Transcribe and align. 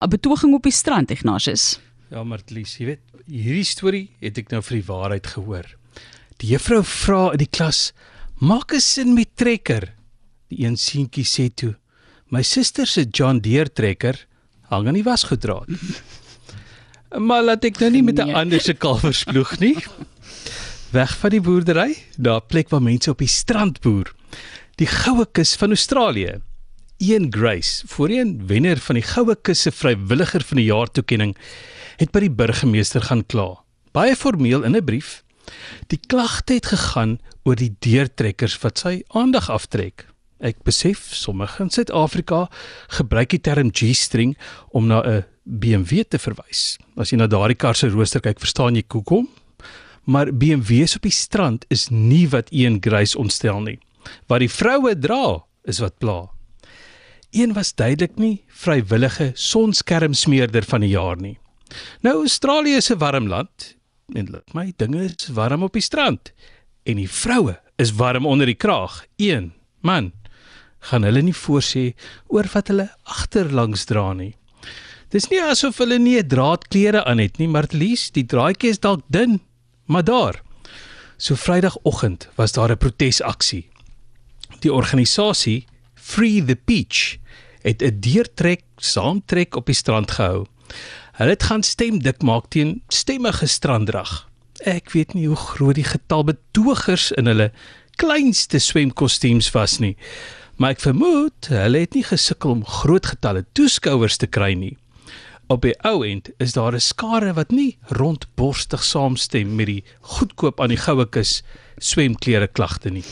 'n 0.00 0.08
betoging 0.08 0.54
op 0.54 0.62
die 0.62 0.72
strand, 0.72 1.10
Ignatius. 1.10 1.80
Ja, 2.10 2.22
Martlies, 2.24 2.76
jy 2.78 2.86
weet, 2.86 3.00
hierdie 3.26 3.66
storie 3.66 4.06
het 4.22 4.38
ek 4.38 4.50
nou 4.52 4.60
vir 4.62 4.76
die 4.78 4.86
waarheid 4.86 5.26
gehoor. 5.26 5.66
Die 6.38 6.52
juffrou 6.52 6.84
vra 6.86 7.32
in 7.34 7.38
die 7.42 7.50
klas: 7.50 7.92
"Maak 8.40 8.72
'n 8.72 8.80
sin 8.80 9.14
met 9.14 9.34
trekker." 9.36 9.92
Die 10.48 10.64
een 10.64 10.76
seentjie 10.76 11.24
sê 11.24 11.50
toe: 11.54 11.74
"My 12.30 12.42
suster 12.42 12.86
se 12.86 13.04
John 13.10 13.40
Deere 13.40 13.68
trekker 13.72 14.26
hang 14.70 14.86
aan 14.88 14.94
die 14.94 15.02
wasgoeddraad." 15.02 15.66
maar 17.28 17.42
laat 17.42 17.64
ek 17.64 17.80
nou 17.80 17.90
nie 17.90 18.02
met 18.02 18.18
'n 18.20 18.26
Nee. 18.26 18.34
ander 18.34 18.60
se 18.60 18.74
kalwer 18.74 19.14
sploeg 19.14 19.58
nie. 19.58 19.76
Weg 20.92 21.16
van 21.18 21.30
die 21.30 21.40
boerdery, 21.40 21.96
na 22.18 22.36
'n 22.36 22.46
plek 22.46 22.68
waar 22.70 22.82
mense 22.82 23.10
op 23.10 23.18
die 23.18 23.26
strand 23.28 23.80
boer. 23.80 24.14
Die 24.76 24.86
goue 24.86 25.26
kus 25.32 25.56
van 25.56 25.70
Australië. 25.70 26.40
Ian 26.98 27.28
Grace, 27.30 27.86
voorheen 27.86 28.46
wenner 28.46 28.80
van 28.82 28.96
die 28.98 29.04
Goue 29.06 29.36
Kus 29.46 29.60
se 29.62 29.70
vrywilliger 29.70 30.42
van 30.42 30.58
die 30.58 30.66
jaar 30.66 30.90
toekenning, 30.90 31.36
het 32.00 32.10
by 32.10 32.24
die 32.24 32.32
burgemeester 32.34 33.04
gaan 33.06 33.22
kla. 33.30 33.60
Baie 33.94 34.16
formeel 34.18 34.64
in 34.66 34.74
'n 34.74 34.84
brief. 34.84 35.22
Die 35.86 36.00
klagte 36.08 36.54
het 36.54 36.66
gegaan 36.66 37.20
oor 37.44 37.54
die 37.54 37.76
deurtrekkers 37.78 38.58
wat 38.62 38.78
sy 38.78 39.02
aandag 39.14 39.48
aftrek. 39.48 40.08
Ek 40.40 40.56
besef 40.64 41.14
sommige 41.14 41.62
in 41.62 41.70
Suid-Afrika 41.70 42.50
gebruik 42.88 43.28
die 43.30 43.40
term 43.40 43.70
G-string 43.70 44.36
om 44.70 44.86
na 44.86 45.00
'n 45.02 45.24
BMW 45.44 46.02
te 46.08 46.18
verwys. 46.18 46.78
As 46.96 47.10
jy 47.10 47.16
na 47.16 47.26
daardie 47.26 47.56
kar 47.56 47.74
se 47.74 47.88
rooster 47.88 48.20
kyk, 48.20 48.40
verstaan 48.40 48.74
jy 48.74 48.82
hoekom. 48.88 49.28
Maar 50.04 50.32
BMW's 50.32 50.96
op 50.96 51.02
die 51.02 51.10
strand 51.12 51.64
is 51.68 51.90
nie 51.90 52.28
wat 52.28 52.50
Ian 52.50 52.78
Grace 52.80 53.18
ontstel 53.18 53.60
nie. 53.60 53.78
Wat 54.26 54.40
die 54.40 54.50
vroue 54.50 54.98
dra, 54.98 55.44
is 55.64 55.78
wat 55.78 55.98
pla. 55.98 56.37
Een 57.30 57.52
was 57.52 57.74
duidelik 57.74 58.16
nie 58.16 58.44
vrywillige 58.48 59.30
sonskermsmeerder 59.34 60.64
van 60.64 60.80
die 60.80 60.94
jaar 60.94 61.16
nie. 61.20 61.38
Nou 62.00 62.14
Australië 62.24 62.76
is 62.80 62.90
'n 62.90 62.98
warm 62.98 63.28
land 63.28 63.76
en 64.14 64.30
laat 64.30 64.54
my 64.54 64.72
dinge 64.76 65.04
is 65.04 65.28
warm 65.28 65.62
op 65.62 65.72
die 65.72 65.82
strand 65.82 66.32
en 66.82 66.96
die 66.96 67.10
vroue 67.10 67.60
is 67.76 67.92
warm 67.92 68.26
onder 68.26 68.46
die 68.46 68.54
kraag. 68.54 69.04
Een 69.16 69.52
man 69.80 70.12
gaan 70.78 71.02
hulle 71.02 71.22
nie 71.22 71.34
voorsê 71.34 71.94
oor 72.26 72.48
wat 72.52 72.68
hulle 72.68 72.88
agterlangs 73.02 73.84
dra 73.84 74.12
nie. 74.12 74.34
Dis 75.08 75.28
nie 75.28 75.40
asof 75.42 75.78
hulle 75.78 75.98
nie 75.98 76.18
'n 76.18 76.28
draad 76.28 76.68
klere 76.68 77.04
aan 77.04 77.18
het 77.18 77.38
nie, 77.38 77.48
maar 77.48 77.62
at 77.62 77.72
least 77.72 78.14
die 78.14 78.26
draadjie 78.26 78.70
is 78.70 78.80
dalk 78.80 79.02
dun, 79.08 79.40
maar 79.86 80.04
daar. 80.04 80.42
So 81.16 81.34
Vrydagoggend 81.34 82.28
was 82.36 82.52
daar 82.52 82.70
'n 82.70 82.76
protesaksie. 82.76 83.68
Die 84.60 84.72
organisasie 84.72 85.66
Free 86.08 86.44
the 86.44 86.56
Beach 86.64 87.18
het 87.60 87.82
'n 87.82 88.00
deurtrek 88.00 88.62
saamtrek 88.76 89.56
op 89.56 89.66
die 89.66 89.74
strand 89.74 90.10
gehou. 90.10 90.46
Hulle 91.12 91.30
het 91.30 91.42
gaan 91.42 91.62
stem 91.62 91.98
dik 91.98 92.22
maak 92.22 92.48
teen 92.48 92.82
stemmige 92.88 93.46
stranddrag. 93.46 94.28
Ek 94.64 94.90
weet 94.90 95.12
nie 95.14 95.26
hoe 95.26 95.36
groot 95.36 95.74
die 95.74 95.84
getal 95.84 96.24
betogers 96.24 97.12
in 97.12 97.26
hulle 97.26 97.52
kleinste 97.96 98.58
swemkostuums 98.58 99.50
was 99.50 99.78
nie, 99.78 99.96
maar 100.56 100.70
ek 100.70 100.80
vermoed 100.80 101.52
hulle 101.52 101.78
het 101.78 101.94
nie 101.94 102.04
gesukkel 102.04 102.50
om 102.50 102.64
groot 102.64 103.06
getalle 103.06 103.44
toeskouers 103.52 104.16
te 104.16 104.26
kry 104.26 104.54
nie. 104.54 104.76
Op 105.48 105.62
die 105.62 105.76
ou 105.84 106.06
end 106.08 106.30
is 106.38 106.52
daar 106.52 106.72
'n 106.72 106.80
skare 106.80 107.34
wat 107.34 107.50
nie 107.50 107.76
rondborstig 107.88 108.84
saamstem 108.84 109.56
met 109.56 109.66
die 109.66 109.84
goedkoop 110.00 110.60
aan 110.60 110.72
die 110.72 110.84
goue 110.86 111.06
kus 111.06 111.42
swemklere 111.78 112.48
klagte 112.48 112.90
nie. 112.90 113.04